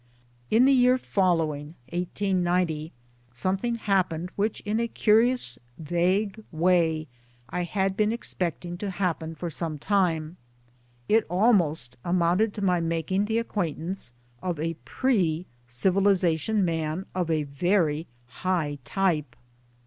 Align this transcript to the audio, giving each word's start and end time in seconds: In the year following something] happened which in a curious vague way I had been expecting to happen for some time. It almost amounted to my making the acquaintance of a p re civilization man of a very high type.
In 0.49 0.65
the 0.65 0.73
year 0.73 0.97
following 0.97 1.75
something] 3.33 3.75
happened 3.75 4.31
which 4.35 4.61
in 4.61 4.79
a 4.79 4.87
curious 4.87 5.59
vague 5.77 6.43
way 6.51 7.07
I 7.49 7.61
had 7.65 7.95
been 7.95 8.11
expecting 8.11 8.79
to 8.79 8.89
happen 8.89 9.35
for 9.35 9.51
some 9.51 9.77
time. 9.77 10.37
It 11.07 11.23
almost 11.29 11.97
amounted 12.03 12.51
to 12.55 12.63
my 12.63 12.79
making 12.79 13.25
the 13.25 13.37
acquaintance 13.37 14.11
of 14.41 14.57
a 14.59 14.73
p 14.73 14.91
re 15.03 15.45
civilization 15.67 16.65
man 16.65 17.05
of 17.13 17.29
a 17.29 17.43
very 17.43 18.07
high 18.25 18.79
type. 18.83 19.35